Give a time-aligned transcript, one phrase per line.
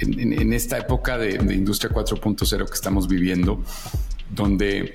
[0.00, 3.62] en, esta época de, de industria 4.0 que estamos viviendo,
[4.30, 4.94] donde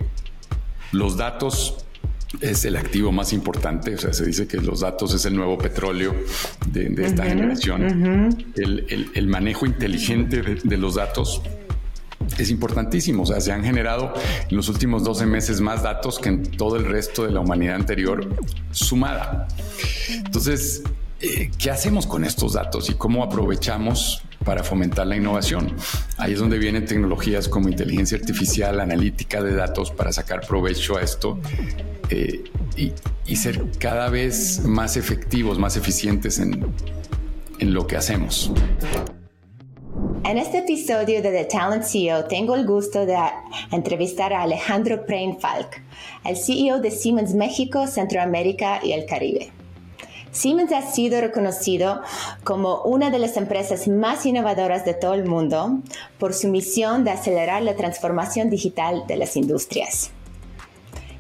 [0.91, 1.85] los datos
[2.41, 3.95] es el activo más importante.
[3.95, 6.15] O sea, se dice que los datos es el nuevo petróleo
[6.67, 8.35] de, esta generación.
[8.55, 11.41] el, manejo inteligente de, los datos
[12.37, 13.23] es importantísimo.
[13.23, 14.13] O sea, se han generado
[14.49, 17.75] en los últimos 12 meses más datos que en todo el resto de la humanidad
[17.75, 18.27] anterior
[18.71, 19.47] sumada.
[20.09, 20.83] Entonces,
[21.21, 25.75] eh, ¿qué hacemos con estos datos y cómo aprovechamos para fomentar la innovación?
[26.17, 31.01] Ahí es donde vienen tecnologías como inteligencia artificial, analítica de datos para sacar provecho a
[31.01, 31.39] esto
[32.09, 32.43] eh,
[32.77, 36.65] y, ser cada vez más efectivos, más eficientes en,
[37.59, 38.51] en lo que hacemos.
[40.23, 43.15] En este episodio de The Talent CEO tengo el gusto de
[43.71, 45.81] entrevistar a Alejandro Preinfalk,
[46.23, 49.51] el CEO de Siemens México, Centroamérica y el Caribe.
[50.35, 52.01] Siemens ha sido reconocido
[52.43, 55.79] como una de las empresas más innovadoras de todo el mundo
[56.19, 60.11] por su misión de acelerar la transformación digital de las industrias.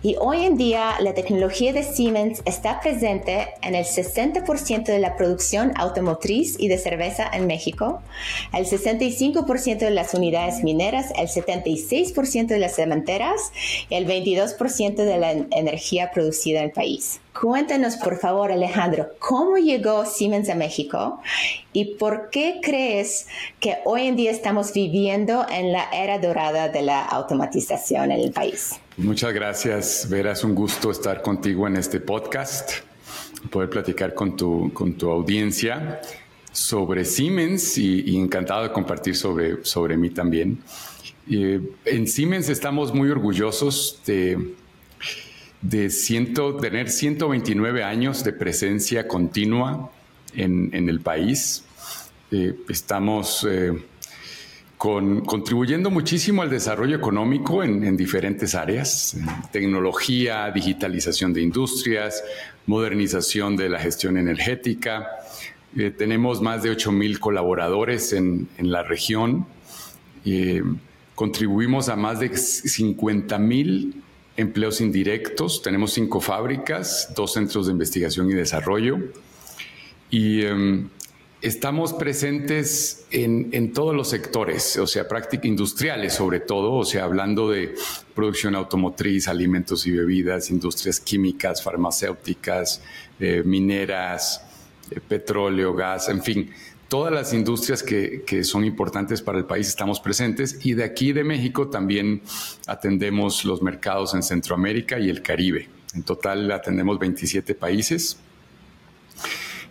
[0.05, 5.15] Y hoy en día la tecnología de Siemens está presente en el 60% de la
[5.15, 8.03] producción automotriz y de cerveza en México,
[8.53, 13.51] el 65% de las unidades mineras, el 76% de las cementeras
[13.89, 17.19] y el 22% de la energía producida en el país.
[17.41, 21.19] Cuéntanos, por favor, Alejandro, ¿cómo llegó Siemens a México
[21.73, 23.25] y por qué crees
[23.59, 28.31] que hoy en día estamos viviendo en la era dorada de la automatización en el
[28.31, 28.79] país?
[28.97, 30.31] Muchas gracias, Vera.
[30.31, 32.71] Es un gusto estar contigo en este podcast,
[33.49, 36.01] poder platicar con tu, con tu audiencia
[36.51, 40.59] sobre Siemens y, encantado de compartir sobre, sobre mí también.
[41.27, 44.55] en Siemens estamos muy orgullosos de
[45.61, 45.89] de
[46.61, 49.91] tener 129 años de presencia continua
[50.35, 51.63] en, el país.
[52.31, 53.73] Eh, estamos eh,
[55.25, 59.17] contribuyendo muchísimo al desarrollo económico en, diferentes áreas,
[59.51, 62.23] tecnología, digitalización de industrias,
[62.67, 65.07] modernización de la gestión energética.
[65.75, 69.47] Eh, tenemos más de 8 mil colaboradores en, la región.
[71.15, 74.03] contribuimos a más de 50 mil
[74.37, 75.63] empleos indirectos.
[75.63, 78.99] Tenemos cinco fábricas, dos centros de investigación y desarrollo.
[80.11, 80.89] Y em,
[81.41, 87.49] estamos presentes en, todos los sectores, o sea, prácticas industriales sobre todo, o sea, hablando
[87.49, 87.75] de
[88.13, 92.81] producción automotriz, alimentos y bebidas, industrias químicas, farmacéuticas,
[93.19, 94.43] eh, mineras,
[94.91, 96.51] eh, petróleo, gas, en fin,
[96.87, 101.23] todas las industrias que, son importantes para el país estamos presentes y de aquí de
[101.23, 102.21] México también
[102.67, 105.69] atendemos los mercados en Centroamérica y el Caribe.
[105.93, 108.17] En total atendemos 27 países.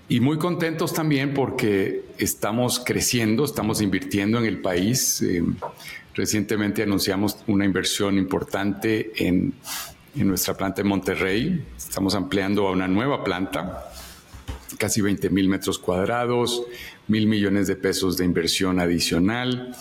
[0.08, 5.22] Y muy contentos también porque estamos creciendo, estamos invirtiendo en el país.
[5.22, 5.42] Eh,
[6.14, 9.54] recientemente anunciamos una inversión importante en,
[10.14, 11.64] en nuestra planta en Monterrey.
[11.76, 13.90] Estamos ampliando a una nueva planta
[14.78, 16.64] casi 20 mil metros cuadrados,
[17.08, 19.74] mil millones de pesos de inversión adicional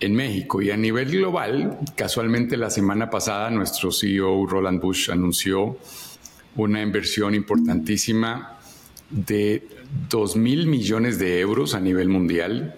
[0.00, 0.62] en México.
[0.62, 5.76] Y a nivel global, casualmente la semana pasada nuestro CEO Roland Bush anunció
[6.56, 8.57] una inversión importantísima
[9.10, 9.66] de
[10.10, 12.74] 2 mil millones de euros a nivel mundial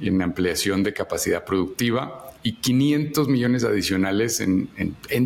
[0.00, 4.68] en ampliación de capacidad productiva y 500 millones adicionales en,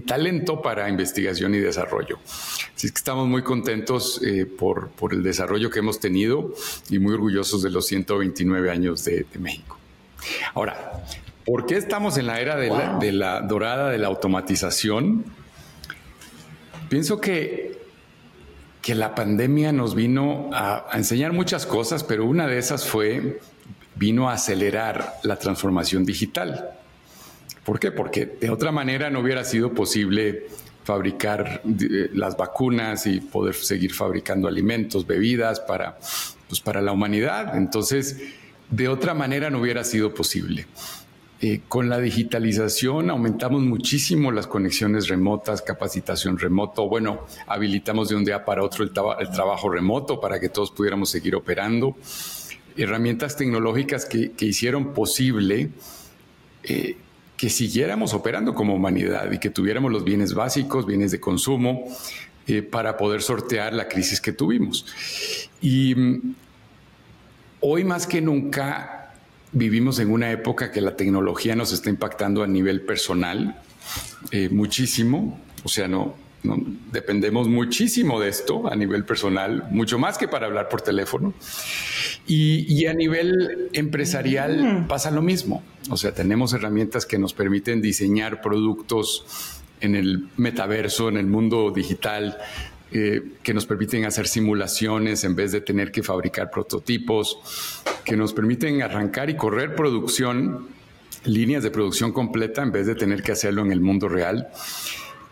[0.06, 2.18] talento para investigación y desarrollo.
[2.24, 6.54] Así es que estamos muy contentos eh, por, el desarrollo que hemos tenido
[6.88, 9.76] y muy orgullosos de los 129 años de, México.
[10.54, 11.02] Ahora,
[11.44, 15.24] ¿por qué estamos en la era de, la, dorada de la automatización?
[16.88, 17.77] Pienso que,
[18.88, 23.38] que la pandemia nos vino a, enseñar muchas cosas, pero una de esas fue,
[23.96, 26.70] vino a acelerar la transformación digital.
[27.66, 27.92] ¿Por qué?
[27.92, 30.46] Porque de otra manera no hubiera sido posible
[30.84, 35.98] fabricar eh, las vacunas y poder seguir fabricando alimentos, bebidas para,
[36.48, 37.58] pues para la humanidad.
[37.58, 38.16] Entonces,
[38.70, 40.66] de otra manera no hubiera sido posible.
[41.40, 46.88] Eh, con la digitalización aumentamos muchísimo las conexiones remotas, capacitación remoto.
[46.88, 51.36] Bueno, habilitamos de un día para otro el, trabajo remoto para que todos pudiéramos seguir
[51.36, 51.96] operando.
[52.76, 55.70] Herramientas tecnológicas que, hicieron posible
[56.64, 56.96] eh,
[57.36, 61.84] que siguiéramos operando como humanidad y que tuviéramos los bienes básicos, bienes de consumo,
[62.48, 64.86] eh, para poder sortear la crisis que tuvimos.
[65.60, 66.34] Y mm,
[67.60, 68.97] hoy más que nunca
[69.52, 73.60] vivimos en una época que la tecnología nos está impactando a nivel personal
[74.30, 76.56] eh, muchísimo, o sea, no, no,
[76.92, 81.34] dependemos muchísimo de esto a nivel personal, mucho más que para hablar por teléfono.
[82.26, 84.88] Y, a nivel empresarial mm.
[84.88, 85.62] pasa lo mismo.
[85.90, 89.24] O sea, tenemos herramientas que nos permiten diseñar productos
[89.80, 92.38] en el metaverso, en el mundo digital,
[92.90, 97.38] eh, que nos permiten hacer simulaciones en vez de tener que fabricar prototipos,
[98.02, 100.68] que nos permiten arrancar y correr producción,
[101.24, 104.48] líneas de producción completa en vez de tener que hacerlo en el mundo real.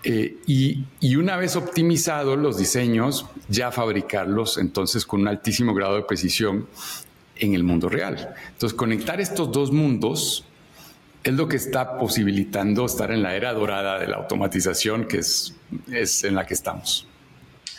[0.04, 6.02] Eh, y, una vez optimizados los diseños, ya fabricarlos entonces con un altísimo grado de
[6.02, 6.66] precisión
[7.36, 8.34] en el mundo real.
[8.52, 10.44] Entonces, conectar estos dos mundos
[11.24, 15.54] es lo que está posibilitando estar en la era dorada de la automatización, que es
[16.22, 17.08] en la que estamos.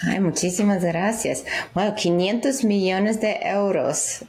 [0.01, 1.43] Ay, muchísimas gracias.
[1.73, 4.23] Bueno, 500 millones de euros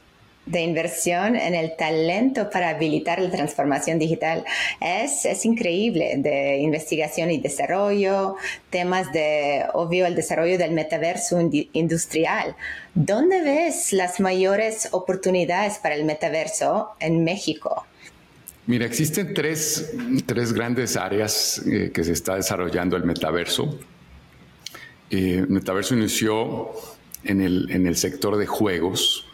[0.50, 4.44] de inversión en el talento para habilitar la transformación digital.
[4.81, 8.37] Es, es increíble de investigación y desarrollo,
[8.70, 11.38] temas de, obvio, el desarrollo del metaverso
[11.73, 12.56] industrial.
[12.94, 17.85] ¿Dónde ves las mayores oportunidades para el metaverso en México?
[18.67, 19.93] Mira, existen tres,
[20.26, 23.79] tres grandes áreas eh, que se está desarrollando el metaverso.
[25.10, 26.70] Eh, metaverso inició
[27.25, 29.28] en el, en el sector de juegos,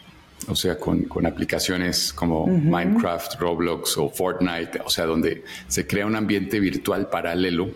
[0.47, 6.15] o sea, con, aplicaciones como Minecraft, Roblox o Fortnite, o sea, donde se crea un
[6.15, 7.69] ambiente virtual paralelo,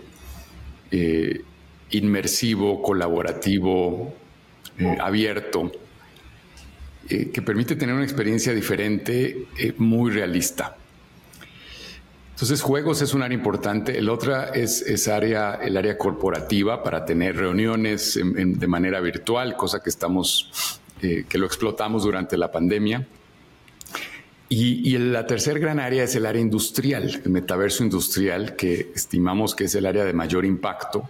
[0.92, 1.42] eh,
[1.92, 4.14] inmersivo, colaborativo,
[4.78, 5.72] eh, abierto,
[7.10, 9.48] eh, que permite tener una experiencia diferente,
[9.78, 10.78] muy realista.
[12.40, 13.98] Entonces, juegos es un área importante.
[13.98, 19.90] El otro es, área, el área corporativa para tener reuniones de manera virtual, cosa que
[19.90, 23.06] estamos eh, que lo explotamos durante la pandemia.
[24.48, 29.66] Y, la tercer gran área es el área industrial, el metaverso industrial, que estimamos que
[29.66, 31.10] es el área de mayor impacto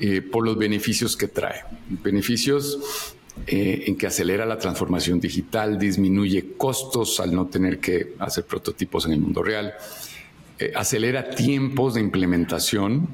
[0.00, 1.64] eh, por los beneficios que trae.
[1.90, 3.14] Beneficios
[3.46, 9.04] eh, en que acelera la transformación digital, disminuye costos al no tener que hacer prototipos
[9.04, 9.74] en el mundo real,
[10.74, 13.08] acelera tiempos de implementación,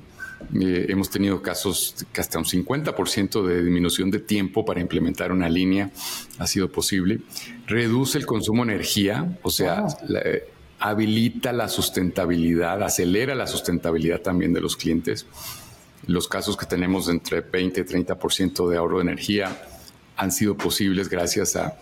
[0.52, 5.48] eh, hemos tenido casos que hasta un 50% de disminución de tiempo para implementar una
[5.48, 5.90] línea
[6.38, 7.20] ha sido posible.
[7.66, 9.86] Reduce el consumo de energía, o sea,
[10.24, 10.48] eh,
[10.78, 15.26] habilita la sustentabilidad, acelera la sustentabilidad también de los clientes.
[16.06, 19.64] Los casos que tenemos entre 20 y 30% de ahorro de energía
[20.16, 21.78] han sido posibles gracias a,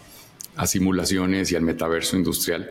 [0.66, 2.70] simulaciones y al metaverso industrial.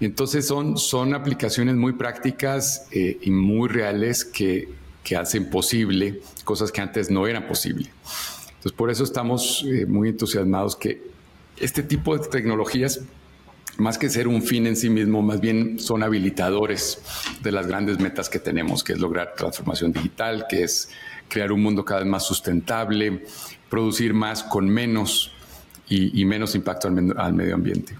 [0.00, 4.68] entonces son, son aplicaciones muy prácticas eh, y muy reales que
[5.04, 7.90] que hacen posible cosas que antes no eran posibles.
[8.48, 11.02] Entonces, por eso estamos eh, muy entusiasmados que
[11.58, 13.02] este tipo de tecnologías,
[13.76, 17.02] más que ser un fin en sí mismo, más bien son habilitadores
[17.42, 20.88] de las grandes metas que tenemos, que es lograr transformación digital, que es
[21.28, 23.24] crear un mundo cada vez más sustentable,
[23.68, 25.32] producir más con menos
[25.88, 27.94] y, menos impacto al, al medio ambiente.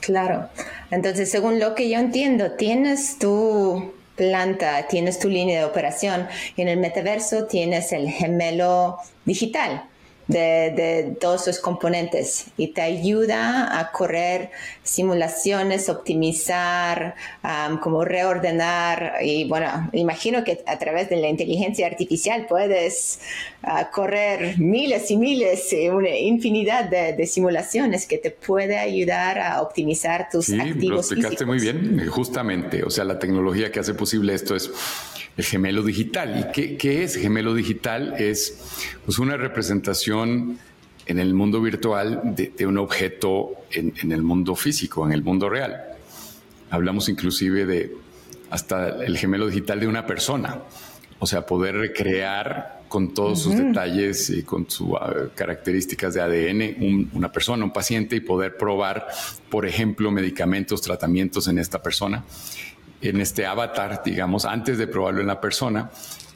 [0.00, 0.48] Claro.
[0.90, 6.26] Entonces, según lo que yo entiendo, tienes tú planta tienes tu línea de operación
[6.56, 8.96] y en el metaverso tienes el gemelo
[9.26, 9.84] digital
[10.28, 14.50] de, todos sus componentes y te ayuda a correr
[14.82, 17.14] simulaciones, optimizar,
[17.80, 23.20] como reordenar y bueno, imagino que a través de la inteligencia artificial puedes
[23.62, 29.60] ah, correr miles y miles, eh, una infinidad de, simulaciones que te puede ayudar a
[29.60, 30.88] optimizar tus sí, activos.
[30.88, 34.70] Lo explicaste muy bien, justamente, o sea, la tecnología que hace posible esto es
[35.36, 36.50] el gemelo digital.
[36.54, 38.14] ¿Y qué, es gemelo digital?
[38.18, 40.58] Es pues, una representación
[41.06, 45.82] en el mundo virtual de, un objeto en, el mundo físico, en el mundo real.
[46.70, 47.94] Hablamos inclusive de
[48.50, 50.62] hasta el gemelo digital de una persona,
[51.18, 57.08] o sea, poder recrear con todos sus detalles y con sus ah, características de ADN
[57.12, 59.08] una persona, un paciente y poder probar,
[59.50, 62.24] por ejemplo, medicamentos, tratamientos en esta persona
[63.00, 65.90] en este avatar, digamos, antes de probarlo en la persona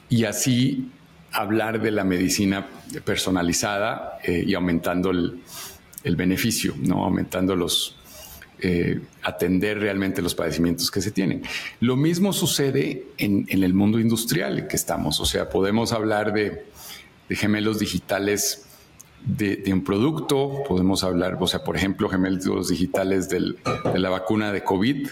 [0.09, 0.91] y así
[1.31, 2.67] hablar de la medicina
[3.05, 7.05] personalizada eh, y aumentando el, beneficio, ¿no?
[7.05, 7.95] aumentando los,
[8.59, 11.43] eh, atender realmente los padecimientos que se tienen.
[11.79, 16.65] Lo mismo sucede en, el mundo industrial que estamos, o sea, podemos hablar de,
[17.29, 18.65] gemelos digitales
[19.23, 23.55] de, un producto, podemos hablar, o sea, por ejemplo, gemelos digitales de
[23.99, 25.07] la vacuna de COVID,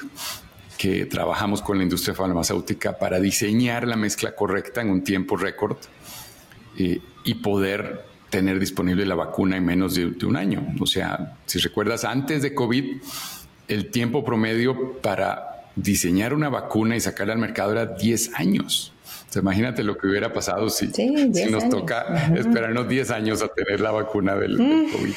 [0.80, 5.76] que trabajamos con la industria farmacéutica para diseñar la mezcla correcta en un tiempo récord
[6.78, 10.66] eh, y poder tener disponible la vacuna en menos de, un año.
[10.80, 13.02] O sea, si recuerdas, antes de COVID,
[13.68, 18.94] el tiempo promedio para diseñar una vacuna y sacarla al mercado era 10 años.
[19.30, 23.50] O sea, imagínate lo que hubiera pasado si, si nos toca esperarnos 10 años a
[23.50, 25.14] tener la vacuna del, del COVID.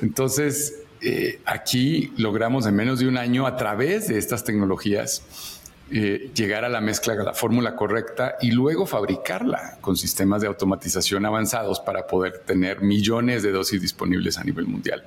[0.00, 6.30] Entonces, eh, aquí logramos en menos de un año a través de estas tecnologías eh,
[6.34, 11.26] llegar a la mezcla, a la fórmula correcta y luego fabricarla con sistemas de automatización
[11.26, 15.04] avanzados para poder tener millones de dosis disponibles a nivel mundial.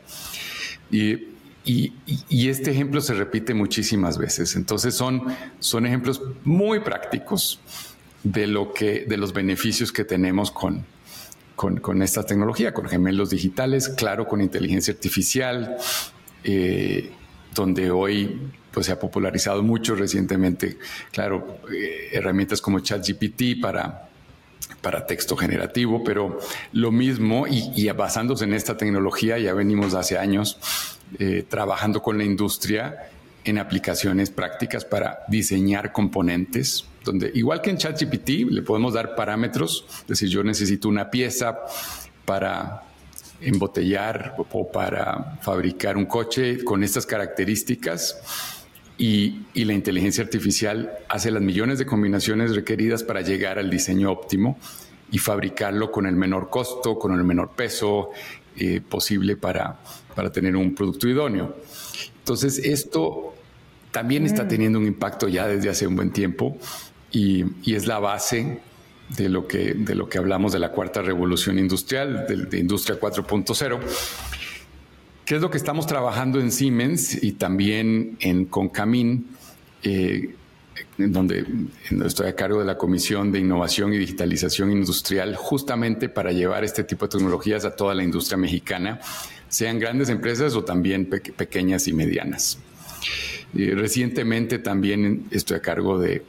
[0.92, 1.34] Y,
[2.30, 4.56] este ejemplo se repite muchísimas veces.
[4.56, 5.24] Entonces son,
[5.60, 7.60] son ejemplos muy prácticos
[8.24, 10.86] de, lo que, de los beneficios que tenemos con,
[11.58, 15.76] con, esta tecnología, con gemelos digitales, claro, con inteligencia artificial,
[16.44, 17.12] eh,
[17.56, 18.40] donde hoy
[18.72, 20.78] pues, se ha popularizado mucho recientemente,
[21.12, 24.08] claro, eh, herramientas como ChatGPT para,
[24.82, 26.38] para texto generativo, pero
[26.74, 30.60] lo mismo, y, basándose en esta tecnología, ya venimos hace años
[31.18, 33.10] eh, trabajando con la industria
[33.48, 39.86] en aplicaciones prácticas para diseñar componentes, donde igual que en ChatGPT le podemos dar parámetros,
[40.02, 41.58] es decir, yo necesito una pieza
[42.26, 42.84] para
[43.40, 48.20] embotellar o para fabricar un coche con estas características
[48.98, 54.58] y, la inteligencia artificial hace las millones de combinaciones requeridas para llegar al diseño óptimo
[55.10, 58.10] y fabricarlo con el menor costo, con el menor peso
[58.58, 59.80] eh, posible para,
[60.16, 61.56] para tener un producto idóneo.
[62.20, 63.37] Entonces, esto
[63.98, 64.48] también está mm.
[64.48, 66.56] teniendo un impacto ya desde hace un buen tiempo
[67.12, 68.60] y, es la base
[69.18, 73.80] de lo, que, de lo que hablamos de la cuarta revolución industrial, de, Industria 4.0.
[75.26, 79.30] ¿Qué es lo que estamos trabajando en Siemens y también en Concamin?
[79.82, 80.36] Eh,
[81.00, 81.48] en donde
[82.06, 86.84] estoy a cargo de la Comisión de Innovación y Digitalización Industrial, justamente para llevar este
[86.84, 89.00] tipo de tecnologías a toda la industria mexicana,
[89.50, 92.60] sean grandes empresas o también pequeñas y medianas.
[93.54, 96.24] Recientemente también estoy a cargo de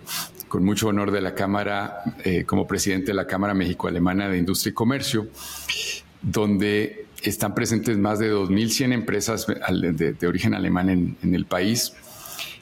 [0.48, 4.70] con mucho honor de la Cámara, eh, como presidente de la Cámara México-Alemana de Industria
[4.70, 5.28] y Comercio,
[6.22, 11.92] donde están presentes más de 2.100 empresas de, origen alemán en, el país.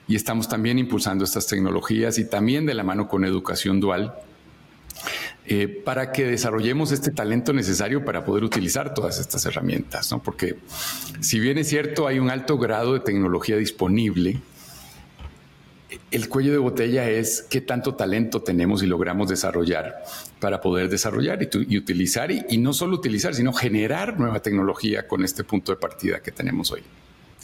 [0.08, 4.14] Y estamos también impulsando estas tecnologías y también de la mano con educación dual
[5.48, 10.20] eh, para que desarrollemos este talento necesario para poder utilizar todas estas herramientas, ¿no?
[10.20, 10.56] Porque
[11.20, 14.40] si bien es cierto, hay un alto grado de tecnología disponible,
[16.10, 20.02] el cuello de botella es qué tanto talento tenemos y logramos desarrollar
[20.40, 25.44] para poder desarrollar y, utilizar, y, no solo utilizar, sino generar nueva tecnología con este
[25.44, 26.82] punto de partida que tenemos hoy.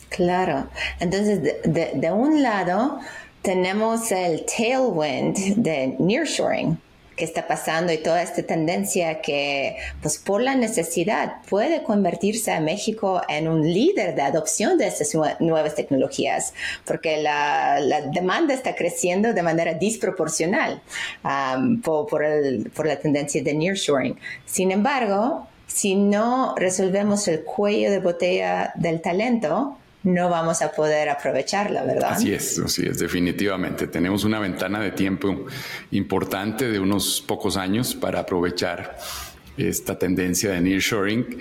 [0.08, 0.66] Claro,
[0.98, 2.98] entonces de un lado
[3.42, 6.78] tenemos el tailwind de nearshoring
[7.16, 12.60] que está pasando y toda esta tendencia que, pues por la necesidad, puede convertirse a
[12.60, 16.54] México en un líder de adopción de estas nuevas tecnologías,
[16.84, 17.80] porque la,
[18.12, 20.80] demanda está creciendo de manera disproporcional
[21.82, 24.18] por, por la tendencia de nearshoring.
[24.46, 31.08] Sin embargo, si no resolvemos el cuello de botella del talento, no vamos a poder
[31.08, 32.12] aprovecharla, ¿verdad?
[32.12, 33.86] Así es, así es, definitivamente.
[33.86, 35.46] Tenemos una ventana de tiempo
[35.92, 38.98] importante de unos pocos años para aprovechar
[39.56, 41.38] esta tendencia de nearshoring.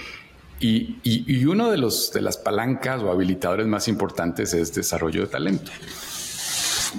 [0.60, 5.28] Y, y, uno de, los, de las palancas o habilitadores más importantes es desarrollo de
[5.28, 5.72] talento.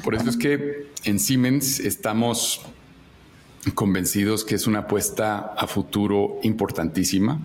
[0.02, 2.62] Por eso es que en Siemens estamos
[3.74, 7.40] convencidos que es una apuesta a futuro importantísima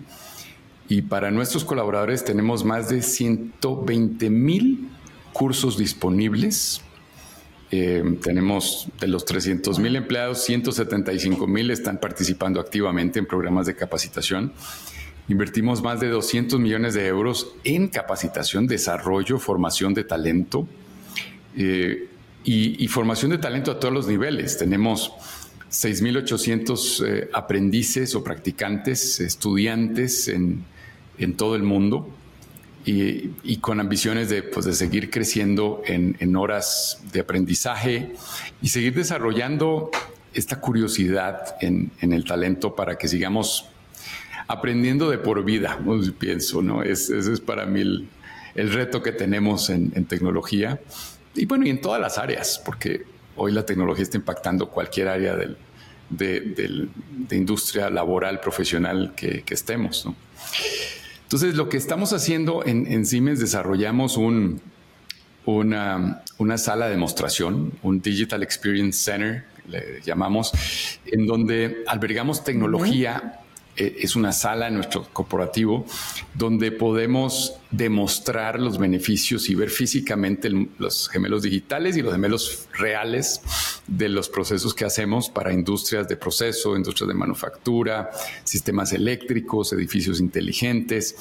[0.88, 4.88] y para nuestros colaboradores tenemos más de 120 mil
[5.32, 6.80] cursos disponibles.
[7.70, 13.76] Eh, tenemos de los 300 mil empleados, 175 mil están participando activamente en programas de
[13.76, 14.52] capacitación.
[15.28, 20.66] Invertimos más de 200 millones de euros en capacitación, desarrollo, formación de talento
[21.54, 22.08] eh,
[22.44, 24.56] y, formación de talento a todos los niveles.
[24.56, 25.12] Tenemos
[25.70, 30.64] 6.800 eh, aprendices o practicantes, estudiantes en
[31.18, 32.08] en todo el mundo
[32.84, 38.12] y, con ambiciones de, pues, de seguir creciendo en, horas de aprendizaje
[38.62, 39.90] y seguir desarrollando
[40.32, 43.66] esta curiosidad en, el talento para que sigamos
[44.46, 46.82] aprendiendo de por vida, pues, pienso, ¿no?
[46.82, 47.80] Es, ese es para mí
[48.54, 50.80] el, reto que tenemos en, tecnología
[51.34, 53.04] y bueno, y en todas las áreas, porque
[53.36, 55.58] hoy la tecnología está impactando cualquier área del,
[56.08, 56.88] de,
[57.36, 60.16] industria laboral, profesional que, que estemos, ¿no?
[61.28, 64.62] Entonces, lo que estamos haciendo en, Siemens, desarrollamos un,
[65.44, 66.22] una,
[66.56, 70.52] sala de demostración, un Digital Experience Center, le llamamos,
[71.04, 73.40] en donde albergamos tecnología
[73.78, 75.86] es una sala en nuestro corporativo
[76.34, 83.40] donde podemos demostrar los beneficios y ver físicamente los gemelos digitales y los gemelos reales
[83.86, 88.10] de los procesos que hacemos para industrias de proceso, industrias de manufactura,
[88.44, 91.16] sistemas eléctricos, edificios inteligentes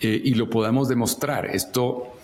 [0.00, 1.46] eh, y lo podamos demostrar.
[1.46, 2.16] Esto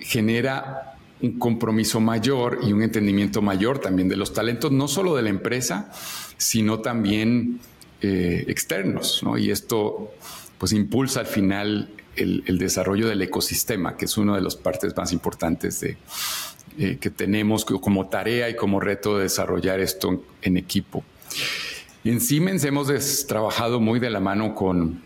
[0.00, 5.22] genera un compromiso mayor y un entendimiento mayor también de los talentos, no solo de
[5.22, 5.90] la empresa,
[6.36, 7.60] sino también
[8.02, 9.22] eh, externos.
[9.38, 10.12] Y esto
[10.58, 15.12] pues impulsa al final el, desarrollo del ecosistema, que es una de las partes más
[15.12, 15.96] importantes de,
[16.78, 21.04] eh, que tenemos como tarea y como reto de desarrollar esto en, equipo.
[22.04, 25.02] En Siemens hemos trabajado muy de la mano con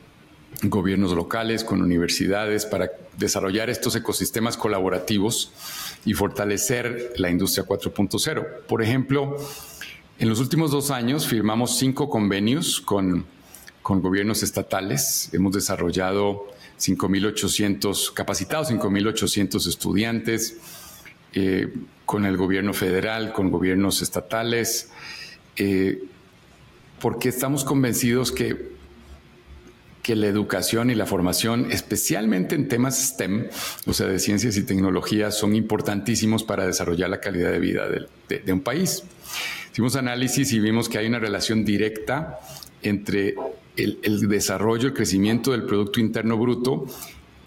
[0.63, 5.53] gobiernos locales, con universidades, para desarrollar estos ecosistemas colaborativos
[6.05, 8.67] y fortalecer la industria 4.0.
[8.67, 9.37] Por ejemplo,
[10.19, 13.25] en los últimos dos años firmamos cinco convenios con,
[13.83, 15.31] con gobiernos estatales.
[15.33, 16.47] Hemos desarrollado
[16.79, 20.57] 5.800 capacitados, 5.800 estudiantes
[21.35, 21.73] eh,
[22.05, 24.91] con el gobierno federal, con gobiernos estatales,
[25.57, 26.03] eh,
[27.01, 28.73] porque estamos convencidos que,
[30.03, 33.49] que la educación y la formación, especialmente en temas STEM,
[33.87, 38.39] o sea, de ciencias y tecnologías, son importantísimos para desarrollar la calidad de vida de,
[38.41, 39.05] de un país.
[39.73, 42.39] Hicimos análisis y vimos que hay una relación directa
[42.83, 43.35] entre
[43.75, 46.85] el, desarrollo, el crecimiento del Producto Interno Bruto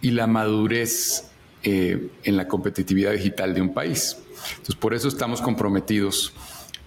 [0.01, 1.29] y la madurez
[1.61, 4.17] eh, en la competitividad digital de un país.
[4.49, 6.33] Entonces, por eso estamos comprometidos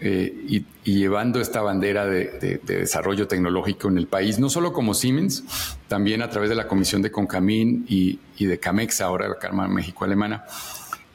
[0.00, 5.45] eh, y, llevando esta bandera de, desarrollo tecnológico en el país, no solo como Siemens,
[5.87, 10.45] también a través de la Comisión de Concamín y, de CAMEX, ahora la Cámara México-Alemana,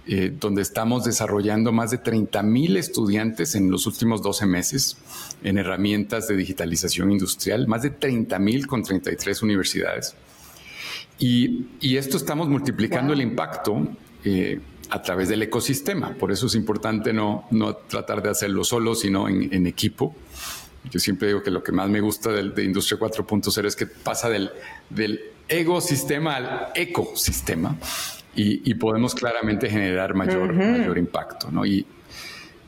[0.06, 4.98] eh, donde estamos desarrollando más de 30 mil estudiantes en los últimos 12 meses
[5.44, 10.16] en herramientas de digitalización industrial, más de 30 mil con 33 universidades.
[11.20, 13.88] Y, esto estamos multiplicando el impacto
[14.26, 16.14] eh, a través del ecosistema.
[16.16, 20.16] Por eso es importante no, no tratar de hacerlo solo, sino en, equipo.
[20.90, 24.30] Yo siempre digo que lo que más me gusta de, Industria 4.0 es que pasa
[24.30, 24.52] del,
[24.90, 27.78] del ecosistema al ecosistema
[28.36, 31.52] y, podemos claramente generar mayor, mayor impacto.
[31.52, 31.66] ¿no?
[31.66, 31.86] Y,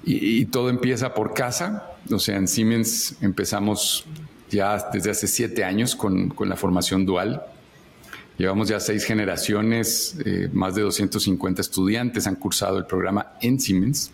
[0.04, 1.92] y, todo empieza por casa.
[2.12, 4.06] O sea, en Siemens empezamos
[4.50, 7.44] ya desde hace siete años con, con la formación dual.
[8.38, 14.12] Llevamos ya seis generaciones, eh, más de 250 estudiantes han cursado el programa en Siemens.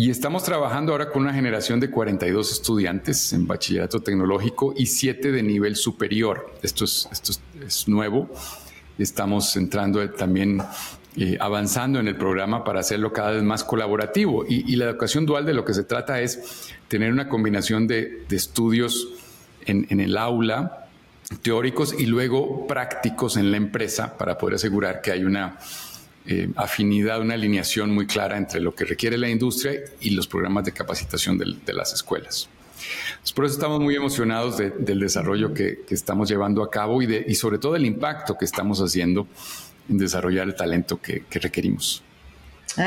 [0.00, 5.32] Y estamos trabajando ahora con una generación de 42 estudiantes en bachillerato tecnológico y siete
[5.32, 6.54] de nivel superior.
[6.62, 7.08] Esto es,
[7.88, 8.30] nuevo
[8.96, 10.62] estamos entrando también
[11.16, 14.44] eh, avanzando en el programa para hacerlo cada vez más colaborativo.
[14.48, 19.08] Y, la educación dual de lo que se trata es tener una combinación de, estudios
[19.66, 20.86] en, el aula,
[21.42, 25.58] teóricos y luego prácticos en la empresa para poder asegurar que hay una
[26.28, 30.64] eh, afinidad, una alineación muy clara entre lo que requiere la industria y los programas
[30.64, 32.48] de capacitación de las escuelas.
[33.34, 37.76] Por eso estamos muy emocionados del desarrollo que, estamos llevando a cabo y, sobre todo
[37.76, 39.26] el impacto que estamos haciendo
[39.88, 42.02] en desarrollar el talento que, requerimos.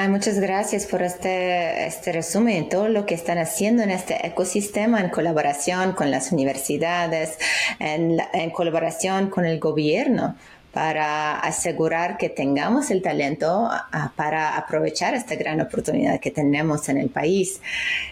[0.10, 5.10] muchas gracias por este, este resumen, todo lo que están haciendo en este ecosistema en
[5.10, 7.38] colaboración con las universidades,
[7.80, 10.36] en colaboración con el gobierno
[10.74, 13.70] para asegurar que tengamos el talento
[14.16, 17.60] para aprovechar esta gran oportunidad que tenemos en el país.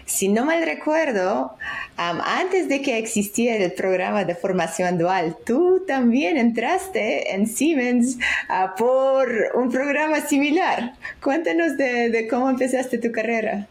[0.04, 1.56] Si no mal recuerdo,
[1.96, 8.18] antes de que existiera el programa de formación dual, tú también entraste en Siemens
[8.48, 10.94] ah, por un programa similar.
[11.22, 13.66] Cuéntanos de, cómo empezaste tu carrera.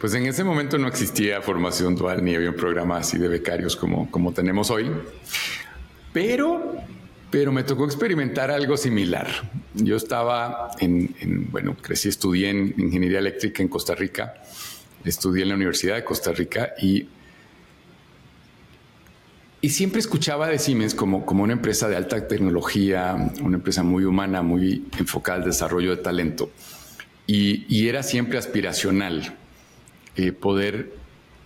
[0.00, 3.76] Pues en ese momento no existía formación dual ni había un programa así de becarios
[3.76, 4.90] como, como tenemos hoy.
[6.12, 6.76] Pero
[7.34, 9.26] pero me tocó experimentar algo similar.
[9.74, 14.34] Yo estaba en, bueno, crecí, estudié en ingeniería eléctrica en Costa Rica,
[15.04, 17.08] estudié en la Universidad de Costa Rica y,
[19.60, 24.04] y siempre escuchaba de Siemens como, como una empresa de alta tecnología, una empresa muy
[24.04, 26.52] humana, muy enfocada al desarrollo de talento.
[27.26, 29.36] Y, era siempre aspiracional
[30.14, 30.92] eh, poder,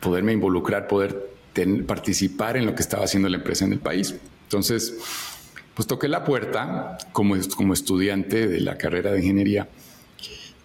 [0.01, 1.31] poderme involucrar, poder
[1.87, 4.14] participar en lo que estaba haciendo la empresa en el país.
[4.48, 4.94] Entonces,
[5.79, 9.69] pues toqué la puerta como, como estudiante de la carrera de ingeniería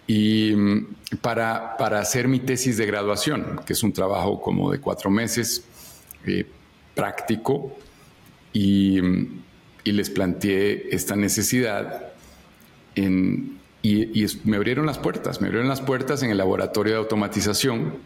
[0.08, 0.86] y mm,
[1.20, 5.62] para, para hacer mi tesis de graduación, que es un trabajo como de cuatro meses,
[6.26, 6.44] eh,
[6.96, 7.76] práctico,
[8.52, 9.42] y, mm,
[9.84, 12.12] y, les planteé esta necesidad
[12.96, 17.98] en, y, me abrieron las puertas, me abrieron las puertas en el laboratorio de automatización.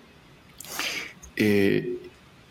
[1.36, 1.97] Eh,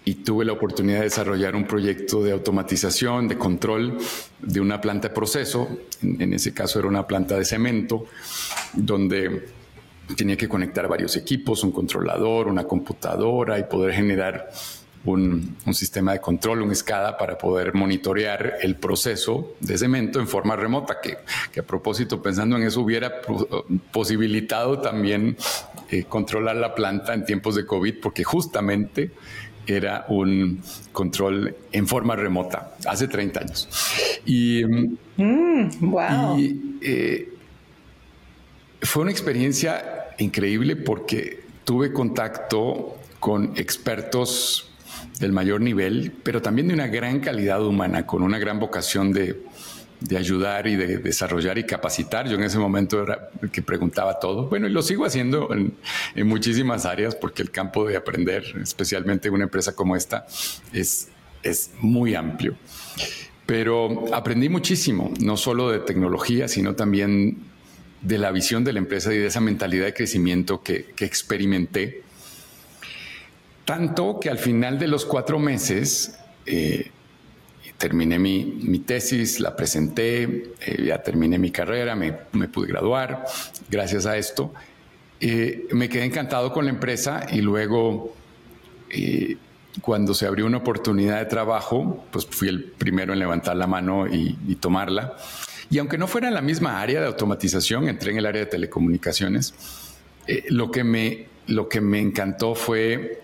[0.08, 3.98] y tuve la oportunidad de desarrollar un proyecto de automatización, de control
[4.40, 5.68] de una planta de proceso.
[6.02, 8.06] En, ese caso era una planta de cemento,
[8.72, 9.50] donde
[10.16, 14.50] tenía que conectar varios equipos, un controlador, una computadora y poder generar
[15.04, 20.56] un, sistema de control, un SCADA, para poder monitorear el proceso de cemento en forma
[20.56, 23.22] remota, que, a propósito, pensando en eso, hubiera
[23.92, 25.36] posibilitado también
[25.90, 29.12] eh, controlar la planta en tiempos de COVID, porque justamente
[29.68, 33.70] era un control en forma remota hace 30 años.
[34.26, 36.38] Y, mm, wow.
[36.82, 37.34] Eh,
[38.82, 44.72] fue una experiencia increíble porque tuve contacto con expertos
[45.20, 49.42] del mayor nivel, pero también de una gran calidad humana, con una gran vocación de,
[50.18, 52.28] ayudar y de desarrollar y capacitar.
[52.28, 54.48] Yo en ese momento era el que preguntaba todo.
[54.48, 55.74] Bueno, y lo sigo haciendo en,
[56.16, 60.28] en, muchísimas áreas porque el campo de aprender, especialmente en una empresa como esta,
[60.74, 61.10] es,
[61.44, 62.56] es muy amplio.
[63.46, 67.38] Pero aprendí muchísimo, no solo de tecnología, sino también
[68.02, 72.04] de la visión de la empresa y de esa mentalidad de crecimiento que, que experimenté
[73.68, 76.90] tanto que al final de los cuatro meses eh,
[77.78, 82.14] terminé mi, tesis, la presenté, eh, ya terminé mi carrera, me,
[82.48, 83.26] pude graduar
[83.70, 84.54] gracias a esto.
[85.20, 88.14] Eh, me quedé encantado con la empresa y luego
[89.82, 94.08] cuando se abrió una oportunidad de trabajo, pues fui el primero en levantar la mano
[94.08, 95.18] y, y, tomarla.
[95.70, 98.48] Y aunque no fuera en la misma área de automatización, entré en el área de
[98.48, 99.54] telecomunicaciones,
[100.50, 103.22] lo, que me, lo que me encantó fue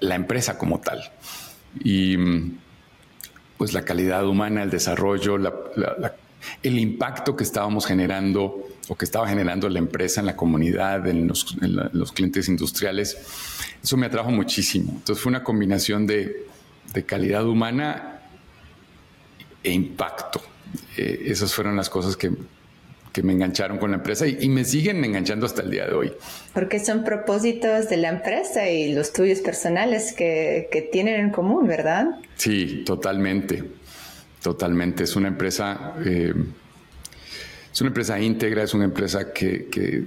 [0.00, 1.00] la empresa como tal.
[1.82, 2.16] Y
[3.62, 9.68] pues la calidad humana, el desarrollo, el impacto que estábamos generando o que estaba generando
[9.68, 13.16] la empresa en la comunidad, en los, clientes industriales,
[13.80, 14.90] eso me atrajo muchísimo.
[14.96, 16.48] Entonces fue una combinación de,
[17.06, 18.22] calidad humana
[19.62, 20.42] e impacto.
[20.96, 22.32] Eh, esas fueron las cosas que,
[23.12, 26.12] que me engancharon con la empresa y, me siguen enganchando hasta el día de hoy.
[26.54, 31.66] Porque son propósitos de la empresa y los tuyos personales que, que tienen en común,
[31.66, 32.18] ¿verdad?
[32.36, 33.62] Sí, totalmente,
[34.42, 35.04] totalmente.
[35.04, 36.32] Es una empresa, eh,
[37.72, 40.04] es una empresa íntegra, es una empresa que, que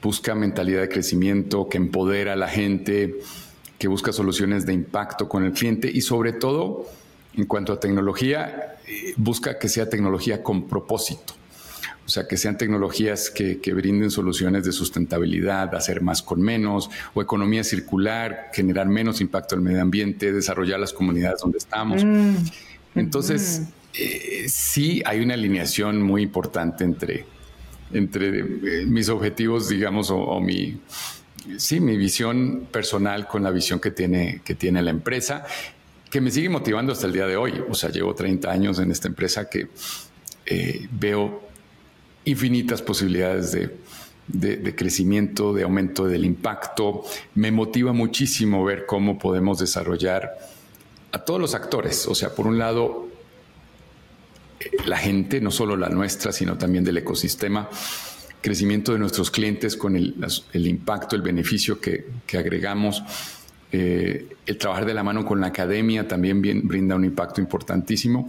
[0.00, 3.18] busca mentalidad de crecimiento, que empodera a la gente,
[3.78, 6.86] que busca soluciones de impacto con el cliente y sobre todo,
[7.34, 11.39] en cuanto a tecnología, eh, busca que sea tecnología con propósito.
[12.10, 17.22] O sea, que sean tecnologías que, brinden soluciones de sustentabilidad, hacer más con menos, o
[17.22, 22.04] economía circular, generar menos impacto al medio ambiente, desarrollar las comunidades donde estamos.
[22.04, 22.34] Mm.
[22.96, 23.62] Entonces,
[23.94, 27.26] eh, sí hay una alineación muy importante entre,
[27.92, 30.80] entre eh, mis objetivos, digamos, o, mi,
[31.58, 35.44] sí, mi visión personal con la visión que tiene, que tiene la empresa,
[36.10, 37.62] que me sigue motivando hasta el día de hoy.
[37.68, 39.68] O sea, llevo 30 años en esta empresa que
[40.46, 41.49] eh, veo
[42.24, 43.52] infinitas posibilidades
[44.26, 47.02] de, crecimiento, de aumento del impacto.
[47.34, 50.38] Me motiva muchísimo ver cómo podemos desarrollar
[51.12, 52.06] a todos los actores.
[52.06, 53.08] O sea, por un lado,
[54.86, 57.68] la gente, no solo la nuestra, sino también del ecosistema,
[58.40, 60.14] crecimiento de nuestros clientes con el,
[60.52, 63.02] impacto, el beneficio que, agregamos.
[63.72, 68.28] Eh, el trabajar de la mano con la academia también brinda un impacto importantísimo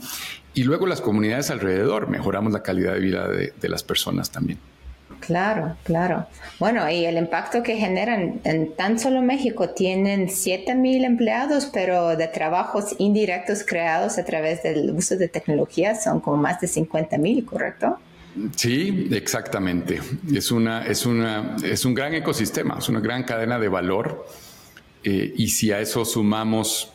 [0.54, 4.60] y luego las comunidades alrededor, mejoramos la calidad de vida de, las personas también.
[5.20, 6.26] Claro, claro.
[6.60, 12.18] Bueno, y el impacto que generan en tan solo México tienen 7 mil empleados, pero
[12.18, 17.18] de trabajos indirectos creados a través del uso de tecnología son como más de 50
[17.20, 18.00] mil, ¿correcto?
[18.56, 20.02] Sí, exactamente.
[20.34, 24.26] Es, una, es, una, es un gran ecosistema, es una gran cadena de valor.
[25.04, 26.94] Eh, y si a eso sumamos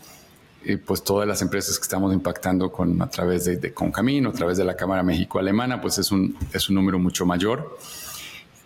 [0.84, 4.58] pues todas las empresas que estamos impactando con, a través de, de Concamino, a través
[4.58, 7.78] de la Cámara México-Alemana, pues es un, es un número mucho mayor.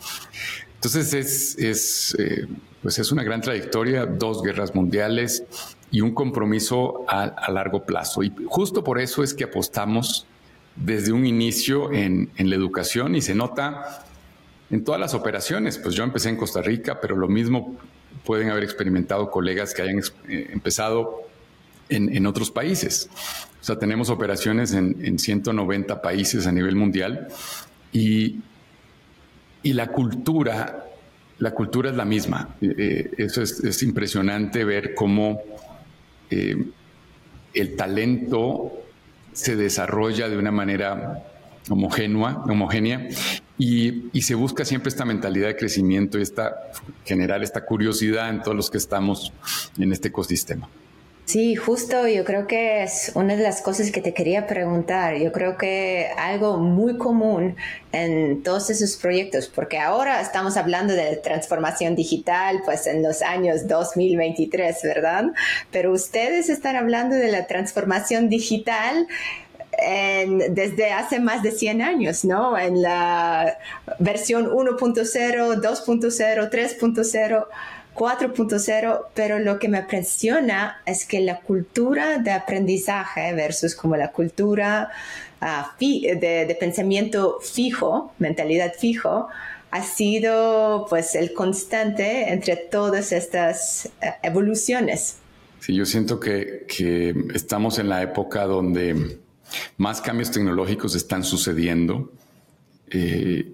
[0.75, 2.47] Entonces es, es, eh,
[2.81, 5.43] pues es una gran trayectoria, dos guerras mundiales,
[5.91, 8.23] y un compromiso a, largo plazo.
[8.23, 10.25] Y justo por eso es que apostamos
[10.75, 14.03] desde un inicio en, en la educación y se nota
[14.69, 15.77] en todas las operaciones.
[15.77, 17.75] Pues yo empecé en Costa Rica, pero lo mismo
[18.25, 21.21] pueden haber experimentado colegas que hayan eh, empezado
[21.89, 23.09] en, otros países.
[23.59, 27.27] O sea, tenemos operaciones en, 190 países a nivel mundial
[27.91, 28.37] y,
[29.63, 30.85] y, la cultura,
[31.39, 32.55] la cultura es la misma.
[32.61, 35.41] Eh, eh, eso es, impresionante ver cómo
[36.29, 38.71] el talento
[39.33, 41.28] se desarrolla de una manera
[41.69, 43.07] homogénea, homogénea
[43.57, 46.71] y, se busca siempre esta mentalidad de crecimiento y esta,
[47.05, 49.33] generar esta curiosidad en todos los que estamos
[49.77, 50.69] en este ecosistema.
[51.25, 55.15] Sí, justo yo creo que es una de las cosas que te quería preguntar.
[55.17, 57.55] Yo creo que algo muy común
[57.91, 63.67] en todos esos proyectos, porque ahora estamos hablando de transformación digital, pues en los años
[63.67, 65.25] 2023, ¿verdad?
[65.69, 69.07] Pero ustedes están hablando de la transformación digital
[70.49, 72.57] desde hace más de 100 años, ¿no?
[72.57, 73.57] En la
[73.99, 77.45] versión 1.0, 2.0, 3.0.
[77.95, 84.11] 4.0, pero lo que me impresiona es que la cultura de aprendizaje versus como la
[84.11, 84.89] cultura
[85.41, 89.27] ah, de, pensamiento fijo, mentalidad fijo,
[89.71, 95.17] ha sido pues el constante entre todas estas eh, evoluciones.
[95.59, 96.65] Sí, yo siento que
[97.33, 99.19] estamos en la época donde
[99.77, 102.11] más cambios tecnológicos están sucediendo
[102.89, 103.53] eh,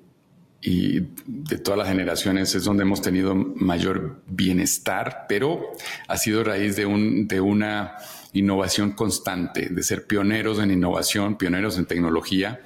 [0.61, 5.73] y de todas las generaciones es donde hemos tenido mayor bienestar, pero
[6.07, 7.97] ha sido raíz de, un, de una
[8.33, 12.61] innovación constante, de ser pioneros en innovación, pioneros en tecnología.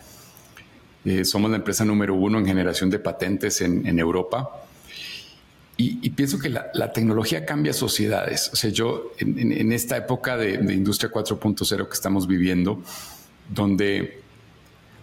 [1.03, 4.49] Eh, somos la empresa número uno en generación de patentes en, Europa.
[5.75, 8.49] Y, pienso que la, tecnología cambia sociedades.
[8.53, 12.81] O sea, yo en, esta época de, de Industria 4.0 que estamos viviendo,
[13.49, 14.21] donde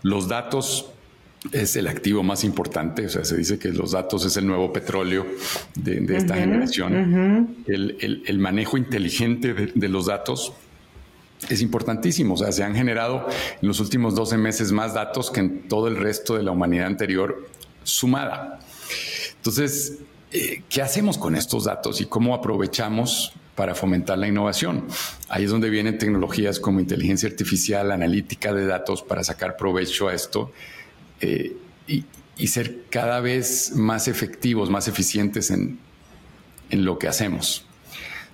[0.03, 0.91] los datos
[1.53, 4.73] es el activo más importante, o sea, se dice que los datos es el nuevo
[4.73, 5.27] petróleo
[5.75, 7.57] de, esta generación.
[7.67, 10.53] el, manejo inteligente de, los datos
[11.49, 13.27] es importantísimo, o sea, se han generado
[13.61, 16.87] en los últimos 12 meses más datos que en todo el resto de la humanidad
[16.87, 17.49] anterior
[17.85, 18.59] sumada.
[19.37, 19.99] Entonces,
[20.33, 24.87] eh, ¿qué hacemos con estos datos y cómo aprovechamos para fomentar la innovación.
[25.29, 30.14] Ahí es donde vienen tecnologías como inteligencia artificial, analítica de datos para sacar provecho a
[30.14, 30.53] esto
[31.21, 31.57] eh,
[31.88, 32.05] y,
[32.47, 35.79] ser cada vez más efectivos, más eficientes en,
[36.71, 37.64] lo que hacemos.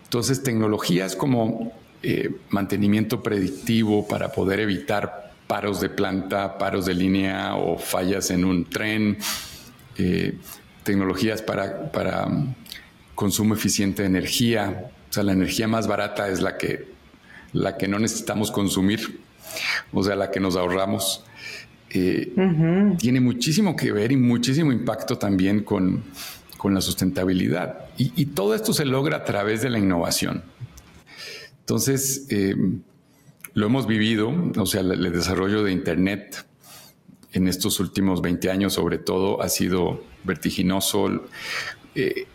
[0.04, 7.54] Entonces, tecnologías como eh, mantenimiento predictivo para poder evitar paros de planta, paros de línea
[7.54, 9.18] o fallas en un tren,
[9.98, 10.36] eh,
[10.82, 12.26] tecnologías para, para
[13.14, 16.88] consumo eficiente de energía, o sea, la energía más barata es la que,
[17.52, 19.20] la que no necesitamos consumir,
[19.92, 21.22] o sea, la que nos ahorramos.
[21.90, 22.32] Eh,
[22.98, 26.02] tiene muchísimo que ver y muchísimo impacto también con,
[26.64, 27.90] la sustentabilidad.
[27.98, 30.44] Y, todo esto se logra a través de la innovación.
[31.60, 32.56] Entonces, eh,
[33.52, 36.46] lo hemos vivido, o sea, el, desarrollo de Internet
[37.34, 41.26] en estos últimos 20 años sobre todo ha sido vertiginoso.
[41.94, 42.28] Eh,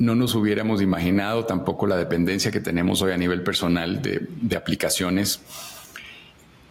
[0.00, 5.40] no nos hubiéramos imaginado tampoco la dependencia que tenemos hoy a nivel personal de, aplicaciones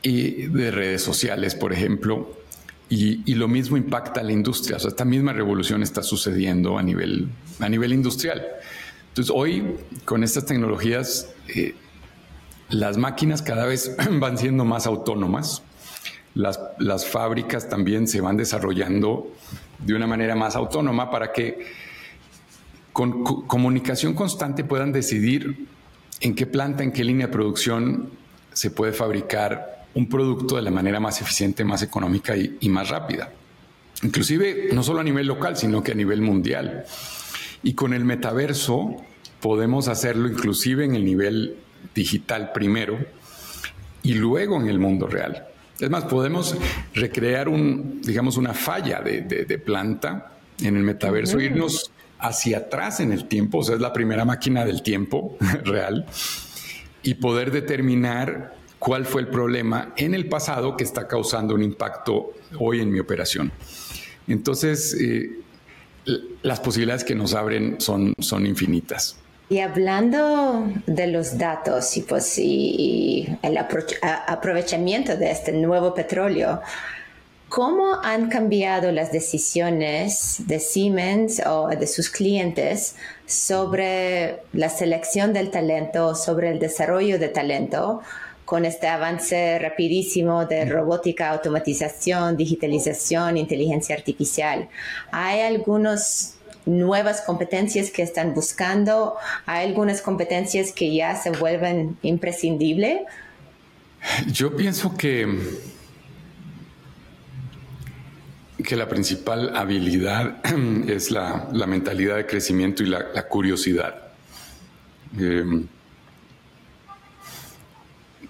[0.02, 2.36] y de redes sociales, por ejemplo.
[2.90, 4.78] Y, lo mismo impacta a la industria.
[4.78, 8.44] O sea, esta misma revolución está sucediendo a nivel, a nivel industrial.
[9.10, 11.76] Entonces, hoy, con estas tecnologías, eh,
[12.70, 15.62] las máquinas cada vez van siendo más autónomas.
[16.34, 19.32] Las, las fábricas también se van desarrollando
[19.86, 21.89] de una manera más autónoma para que
[22.94, 25.68] con comunicación constante puedan decidir
[26.22, 28.10] en qué planta, en qué línea de producción
[28.54, 33.32] se puede fabricar un producto de la manera más eficiente, más económica y, más rápida.
[34.04, 36.86] Inclusive no solo a nivel local, sino que a nivel mundial.
[37.64, 38.96] Y con el metaverso
[39.42, 41.58] podemos hacerlo inclusive en el nivel
[41.96, 42.98] digital primero
[44.04, 45.46] y luego en el mundo real.
[45.80, 46.56] Es más, podemos
[46.94, 53.28] recrear un, digamos, una falla de, planta en el metaverso, irnos hacia atrás en el
[53.28, 56.06] tiempo, o sea, es la primera máquina del tiempo real,
[57.02, 62.34] y poder determinar cuál fue el problema en el pasado que está causando un impacto
[62.60, 63.52] hoy en mi operación.
[64.28, 65.40] Entonces, eh,
[66.42, 69.18] las posibilidades que nos abren son, son infinitas.
[69.50, 76.62] Y hablando de los datos y, pues, y el aprovechamiento de este nuevo petróleo,
[77.50, 85.50] ¿Cómo han cambiado las decisiones de Siemens o de sus clientes sobre la selección del
[85.50, 88.02] talento, sobre el desarrollo de talento,
[88.46, 94.70] con este avance rapidísimo de robótica, automatización, digitalización, inteligencia artificial?
[95.12, 96.36] ¿Hay algunas
[96.68, 99.16] nuevas competencias que están buscando?
[99.48, 103.02] ¿Hay algunas competencias que ya se vuelven imprescindibles?
[104.28, 105.28] Yo pienso que
[108.70, 110.46] que la principal habilidad
[110.88, 113.96] es la, mentalidad de crecimiento y la, curiosidad.
[115.18, 115.66] Em,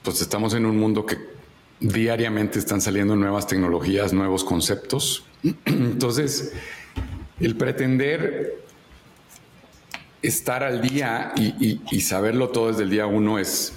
[0.02, 1.18] pues estamos en un mundo que
[1.82, 5.26] diariamente están saliendo nuevas tecnologías, nuevos conceptos.
[5.66, 6.54] Entonces,
[7.42, 8.64] el pretender
[10.22, 13.74] estar al día y, saberlo todo desde el día uno es,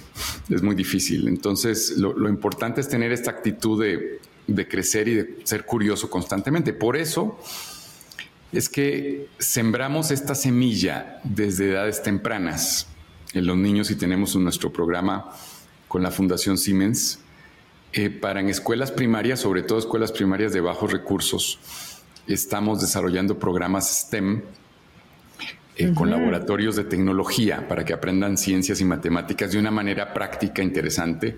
[0.49, 1.27] es muy difícil.
[1.27, 6.73] Entonces, lo importante es tener esta actitud de de crecer y de ser curioso constantemente.
[6.73, 7.39] Por eso
[8.51, 12.87] es que sembramos esta semilla desde edades tempranas
[13.33, 15.31] en los niños y tenemos nuestro programa
[15.87, 17.19] con la Fundación Siemens
[17.93, 21.59] eh, para en escuelas primarias, sobre todo escuelas primarias de bajos recursos,
[22.27, 24.41] estamos desarrollando programas STEM
[25.75, 30.61] eh, con laboratorios de tecnología para que aprendan ciencias y matemáticas de una manera práctica,
[30.61, 31.37] interesante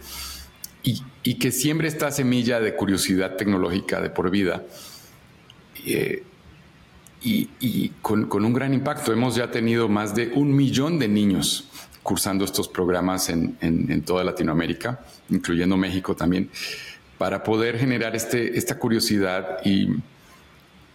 [1.24, 4.63] y, que siembre esta semilla de curiosidad tecnológica de por vida.
[5.86, 6.24] Eh,
[7.28, 9.12] y, con, un gran impacto.
[9.12, 11.67] Hemos ya tenido más de un millón de niños
[12.04, 16.52] cursando estos programas en, toda Latinoamérica, incluyendo México también,
[17.17, 19.89] para poder generar este, esta curiosidad y,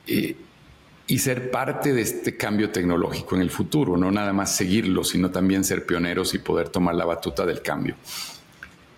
[0.07, 5.31] y ser parte de este cambio tecnológico en el futuro, no nada más seguirlo, sino
[5.31, 7.97] también ser pioneros y poder tomar la batuta del cambio.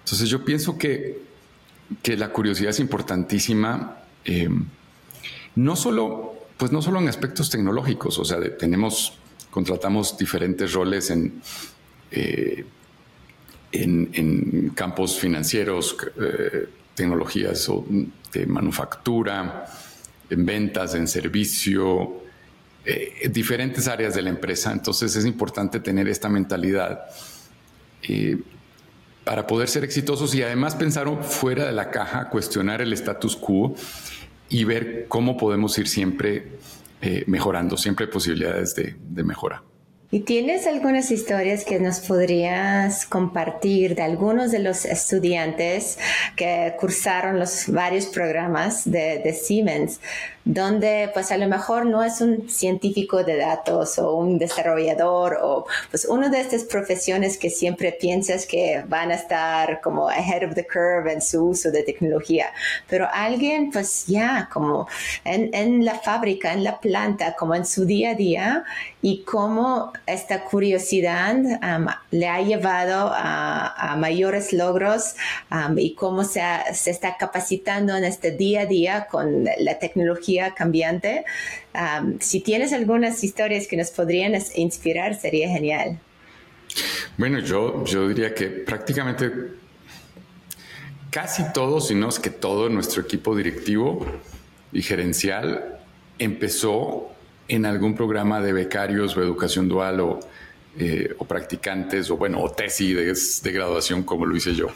[0.04, 1.20] Entonces yo pienso que,
[2.04, 4.48] la curiosidad es importantísima, eh,
[5.56, 9.18] no, solo, pues no solo en aspectos tecnológicos, o sea, tenemos,
[9.50, 11.42] contratamos diferentes roles en,
[12.10, 12.64] eh,
[13.72, 17.70] en, campos financieros, eh, tecnologías
[18.32, 19.66] de manufactura,
[20.30, 22.22] en ventas, en servicio,
[23.30, 24.72] diferentes áreas de la empresa.
[24.72, 27.04] Entonces es importante tener esta mentalidad
[29.24, 33.74] para poder ser exitosos y además pensar fuera de la caja, cuestionar el status quo
[34.48, 36.46] y ver cómo podemos ir siempre
[37.00, 39.62] eh, mejorando, siempre posibilidades de, de mejora.
[40.14, 45.98] ¿Y tienes algunas historias que nos podrías compartir de algunos de los estudiantes
[46.36, 50.00] que cursaron los varios programas de, de Siemens?
[50.44, 55.66] Donde pues a lo mejor no es un científico de datos o un desarrollador o
[55.90, 60.54] pues una de estas profesiones que siempre piensas que van a estar como ahead of
[60.54, 62.52] the curve en su uso de tecnología,
[62.88, 64.88] pero alguien pues ya como
[65.24, 68.64] en, en la fábrica, en la planta, como en su día a día
[69.00, 75.14] y cómo esta curiosidad um, le ha llevado a, a mayores logros
[75.50, 76.42] um, y cómo se,
[76.74, 81.24] se está capacitando en este día a día con la tecnología cambiante.
[82.20, 85.98] si tienes algunas historias que nos podrían inspirar, sería genial.
[87.16, 89.30] Bueno, yo, yo diría que prácticamente
[91.10, 94.06] casi todo, si no es que todo nuestro equipo directivo
[94.72, 95.78] y gerencial
[96.18, 97.12] empezó
[97.48, 100.20] en algún programa de becarios o educación dual o,
[100.78, 104.68] eh, practicantes o bueno, o tesis de, graduación como lo hice yo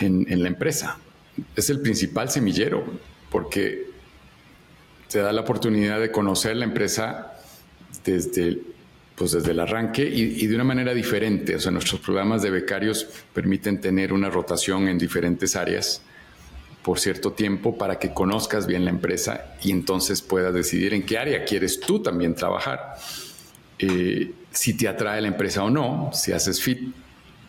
[0.00, 0.98] en, en la empresa.
[1.56, 2.84] Es el principal semillero
[3.30, 3.91] porque
[5.12, 7.34] te da la oportunidad de conocer la empresa
[8.02, 8.58] desde,
[9.14, 11.54] pues desde el arranque y, de una manera diferente.
[11.54, 16.00] O sea, nuestros programas de becarios permiten tener una rotación en diferentes áreas
[16.82, 21.18] por cierto tiempo para que conozcas bien la empresa y entonces puedas decidir en qué
[21.18, 22.96] área quieres tú también trabajar.
[23.78, 26.80] Eh, si te atrae la empresa o no, si haces fit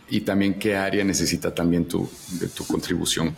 [0.09, 3.33] y también qué área necesita también tu, de tu contribución.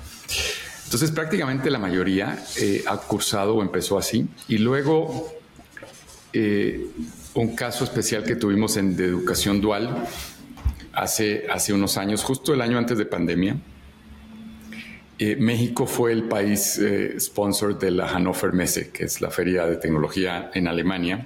[0.85, 4.27] Entonces prácticamente la mayoría eh, ha cursado o empezó así.
[4.47, 5.29] Y luego
[6.31, 6.87] eh,
[7.33, 10.07] un caso especial que tuvimos en, de educación dual
[10.93, 13.57] hace, hace unos años, justo el año antes de pandemia.
[15.17, 16.79] Eh, México fue el país
[17.19, 21.25] sponsor de la Hannover Messe, que es la feria de tecnología en Alemania,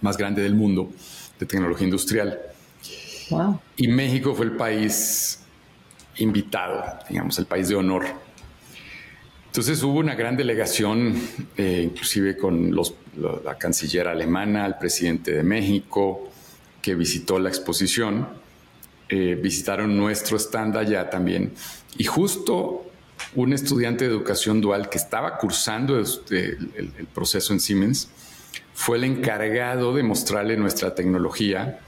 [0.00, 0.90] más grande del mundo,
[1.38, 2.40] de tecnología industrial.
[3.76, 5.38] Y México fue el país
[6.16, 8.04] invitado, digamos, el país de honor
[9.52, 11.14] entonces hubo una gran delegación,
[11.58, 12.74] eh, inclusive con
[13.44, 16.30] la canciller alemana, el presidente de México,
[16.80, 18.28] que visitó la exposición.
[19.10, 21.52] Eh, visitaron nuestro stand allá también.
[21.98, 22.90] Y justo
[23.34, 28.08] un estudiante de educación dual que estaba cursando el, proceso en Siemens
[28.72, 31.78] fue el encargado de mostrarle nuestra tecnología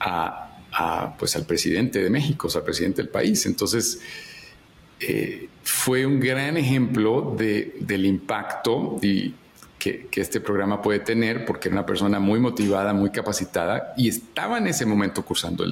[0.00, 0.48] a,
[1.18, 3.44] pues al presidente de México, o sea, al presidente del país.
[3.44, 4.00] Entonces,
[4.98, 9.34] eh, fue un gran ejemplo del impacto y
[9.78, 14.58] que, este programa puede tener, porque era una persona muy motivada, muy capacitada y estaba
[14.58, 15.64] en ese momento cursando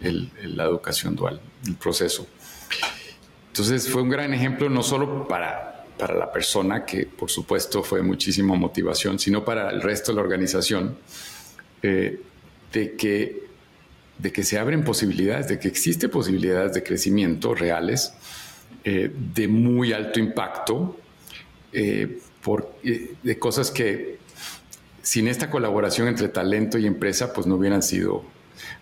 [0.00, 2.26] la educación dual, el proceso.
[3.48, 8.54] Entonces fue un gran ejemplo no solo para, la persona, que por supuesto fue muchísima
[8.54, 10.96] motivación, sino para el resto de la organización,
[11.82, 12.20] eh,
[12.72, 13.44] de, que,
[14.18, 18.14] de que se abren posibilidades, de que existen posibilidades de crecimiento reales,
[18.84, 20.96] eh, de muy alto impacto,
[21.72, 24.18] eh, por, de cosas que
[25.02, 28.24] sin esta colaboración entre talento y empresa, pues no hubieran sido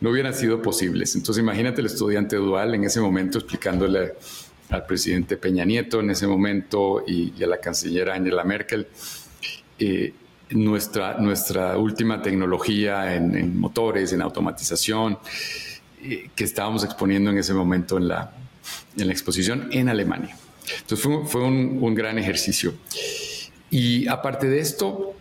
[0.01, 1.15] no hubieran sido posibles.
[1.17, 4.15] Entonces imagínate el estudiante dual en ese momento explicándole
[4.71, 8.87] al presidente Peña Nieto en ese momento y, a la canciller Angela Merkel.
[9.79, 10.13] Eh,
[10.51, 15.19] nuestra, nuestra última tecnología en, motores, en automatización,
[16.03, 18.33] eh, que estábamos exponiendo en ese momento en la,
[18.99, 20.37] en la exposición en Alemania.
[20.81, 22.75] Entonces fue, fue un, un, gran ejercicio.
[23.71, 25.15] Y aparte de esto,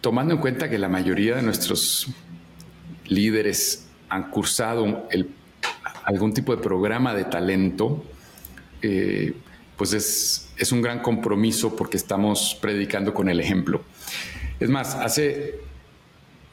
[0.00, 2.08] tomando en cuenta que la mayoría de nuestros
[3.06, 5.28] líderes han cursado el,
[6.04, 8.04] algún tipo de programa de talento,
[8.82, 9.34] eh,
[9.76, 13.82] pues es, es, un gran compromiso porque estamos predicando con el ejemplo.
[14.60, 15.60] Es más, hace,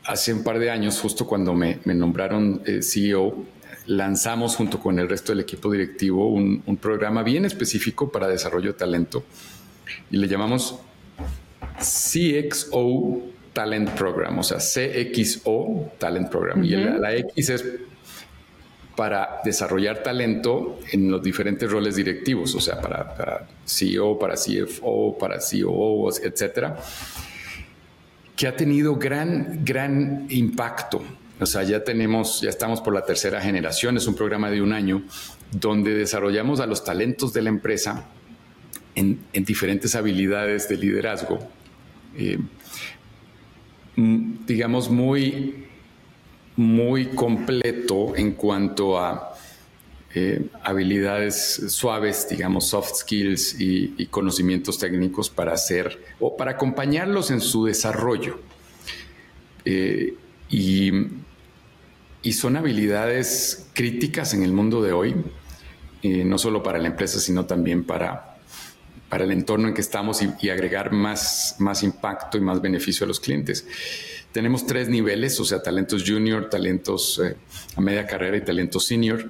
[0.05, 3.45] hace un par de años, justo cuando me, nombraron eh, CEO,
[3.91, 8.71] lanzamos junto con el resto del equipo directivo un, un, programa bien específico para desarrollo
[8.71, 9.23] de talento
[10.09, 10.79] y le llamamos
[11.77, 13.21] CXO
[13.53, 16.63] Talent Program, o sea, CXO Talent Program.
[16.63, 17.65] Y la X es
[18.95, 25.37] para desarrollar talento en los diferentes roles directivos, o sea, para, CEO, para CFO, para
[25.39, 26.77] COO, etcétera,
[28.35, 31.01] que ha tenido gran, gran impacto.
[31.41, 34.71] O sea, ya tenemos, ya estamos por la tercera generación, es un programa de un
[34.71, 35.03] año
[35.51, 38.07] donde desarrollamos a los talentos de la empresa
[38.95, 41.39] en, diferentes habilidades de liderazgo,
[42.15, 42.37] eh,
[43.95, 45.67] digamos, muy
[46.55, 49.33] muy completo en cuanto a
[50.13, 57.39] eh, habilidades suaves, digamos, soft skills y, conocimientos técnicos para hacer o para acompañarlos en
[57.39, 58.39] su desarrollo.
[59.63, 60.13] Eh,
[60.49, 60.91] y,
[62.29, 65.15] son habilidades críticas en el mundo de hoy,
[66.03, 68.37] eh, no solo para la empresa, sino también para,
[69.09, 73.05] para el entorno en que estamos y, y agregar más, más impacto y más beneficio
[73.05, 73.65] a los clientes.
[74.31, 77.35] Tenemos tres niveles, o sea, talentos junior, talentos eh,
[77.75, 79.29] a media carrera y talentos senior.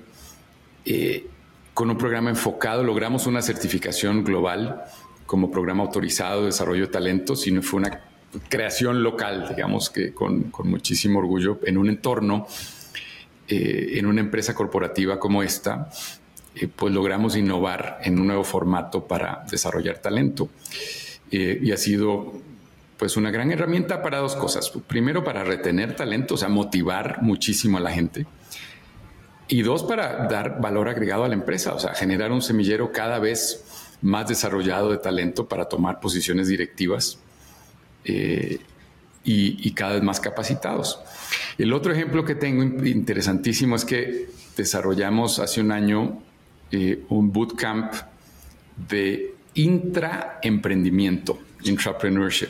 [0.86, 1.28] Eh,
[1.74, 4.84] con un programa enfocado logramos una certificación global
[5.26, 8.02] como programa autorizado de desarrollo de talentos y no fue una
[8.50, 12.48] creación local, digamos que con, muchísimo orgullo en un entorno,
[13.52, 15.90] eh, en una empresa corporativa como esta,
[16.76, 20.50] pues logramos innovar en un nuevo formato para desarrollar talento.
[21.30, 22.34] y ha sido
[23.02, 24.72] pues una gran herramienta para dos cosas.
[24.86, 28.28] Primero, para retener talento, o sea, motivar muchísimo a la gente.
[29.48, 33.18] Y dos, para dar valor agregado a la empresa, o sea, generar un semillero cada
[33.18, 33.66] vez
[34.02, 37.18] más desarrollado de talento para tomar posiciones directivas
[38.06, 38.60] eh,
[39.24, 41.00] y, cada vez más capacitados.
[41.62, 46.20] El otro ejemplo que tengo interesantísimo es que desarrollamos hace un año
[46.72, 47.94] eh, un bootcamp
[48.90, 52.50] de intraemprendimiento, intrapreneurship.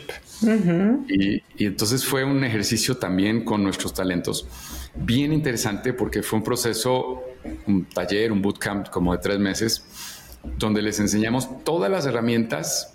[1.10, 4.48] y, entonces fue un ejercicio también con nuestros talentos
[4.96, 7.22] bien interesante porque fue un proceso,
[7.68, 9.84] un taller, un bootcamp como de tres meses,
[10.58, 12.94] donde les enseñamos todas las herramientas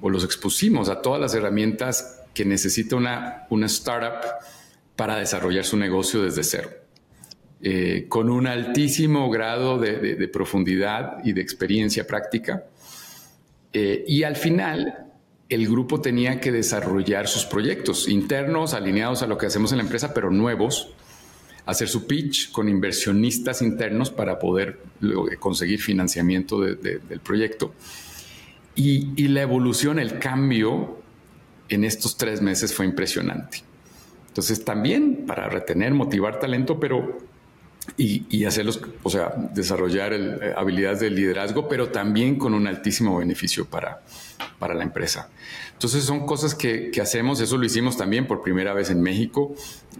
[0.00, 4.20] o los expusimos a todas las herramientas que necesita una, una startup
[4.96, 6.70] para desarrollar su negocio desde cero.
[7.62, 12.64] Eh, con un altísimo grado de, profundidad y de experiencia práctica.
[13.72, 15.06] Eh, y al final
[15.48, 19.84] el grupo tenía que desarrollar sus proyectos internos, alineados a lo que hacemos en la
[19.84, 20.92] empresa, pero nuevos,
[21.66, 24.80] hacer su pitch con inversionistas internos para poder
[25.38, 27.72] conseguir financiamiento del proyecto.
[28.74, 30.98] Y, la evolución, el cambio
[31.68, 33.62] en estos tres meses fue impresionante.
[34.34, 37.18] Entonces también para retener, motivar talento, pero
[37.96, 43.66] y, hacerlos, o sea, desarrollar eh, habilidades de liderazgo, pero también con un altísimo beneficio
[43.66, 44.02] para,
[44.58, 45.28] para la empresa.
[45.74, 49.54] Entonces son cosas que, hacemos, eso lo hicimos también por primera vez en México,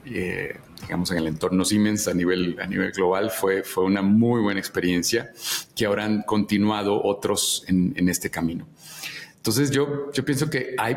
[0.05, 4.41] eh, digamos en el entorno Siemens a nivel, a nivel global, fue, fue una muy
[4.41, 5.31] buena experiencia
[5.77, 8.67] que ahora han continuado otros en, en este camino.
[9.37, 10.97] Entonces yo, yo pienso que hay,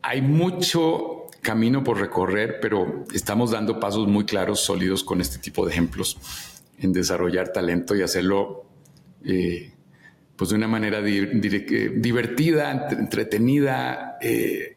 [0.00, 1.11] hay mucho
[1.42, 6.16] camino por recorrer, pero estamos dando pasos muy claros, sólidos con este tipo de ejemplos
[6.78, 8.64] en desarrollar talento y hacerlo
[9.24, 9.72] eh,
[10.36, 14.76] pues de una manera divertida, entretenida, eh,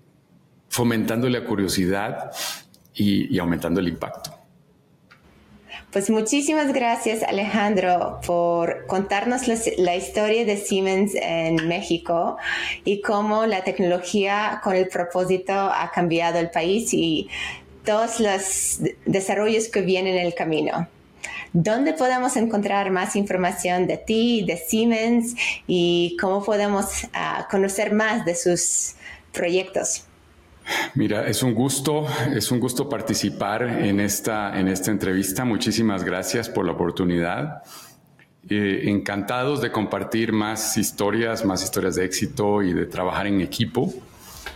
[0.68, 2.32] fomentando la curiosidad
[2.93, 4.44] y aumentando el impacto.
[5.95, 12.35] Pues muchísimas gracias Alejandro por contarnos la, historia de Siemens en México
[12.83, 17.29] y cómo la tecnología con el propósito ha cambiado el país y
[17.85, 20.89] todos los desarrollos que vienen en el camino.
[21.53, 25.33] ¿Dónde podemos encontrar más información de ti, de Siemens
[25.65, 28.95] y cómo podemos ah, conocer más de sus
[29.31, 30.03] proyectos?
[30.95, 35.45] Mira, es un gusto, es un gusto participar en esta, en esta entrevista.
[35.45, 37.63] Muchísimas gracias por la oportunidad.
[38.47, 43.93] Eh, encantados de compartir más historias, más historias de éxito y de trabajar en equipo.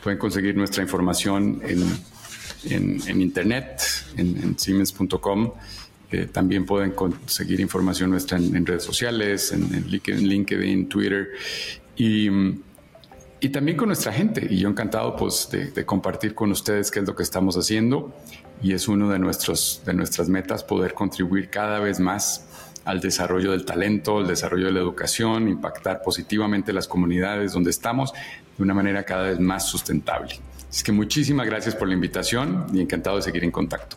[0.04, 1.84] Pueden conseguir nuestra información en,
[2.66, 3.82] en, internet,
[4.16, 5.52] en, siemens.com.
[6.12, 11.30] Eh, también pueden conseguir información nuestra en, redes sociales, en, LinkedIn, Twitter.
[11.96, 12.30] Y
[13.42, 14.46] y también con nuestra gente.
[14.50, 18.14] Y yo encantado pues, de, compartir con ustedes qué es lo que estamos haciendo.
[18.62, 22.46] Y es uno de, nuestros, de nuestras metas poder contribuir cada vez más
[22.84, 28.14] al desarrollo del talento, al desarrollo de la educación, impactar positivamente las comunidades donde estamos
[28.58, 30.36] de una manera cada vez más sustentable.
[30.70, 33.96] Así que muchísimas gracias por la invitación y encantado de seguir en contacto.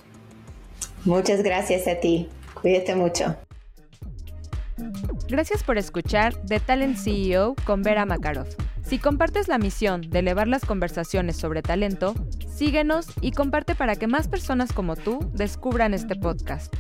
[1.05, 2.29] Muchas gracias a ti.
[2.55, 3.37] Cuídate mucho.
[5.29, 8.47] Gracias por escuchar The Talent CEO con Vera Makarov.
[8.85, 12.15] Si compartes la misión de elevar las conversaciones sobre talento,
[12.55, 16.75] síguenos y comparte para que más personas como tú descubran este podcast.